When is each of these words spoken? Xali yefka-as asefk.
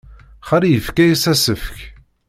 Xali 0.47 0.69
yefka-as 0.71 1.23
asefk. 1.33 1.77